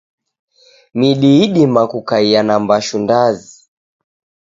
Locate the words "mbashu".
2.61-2.97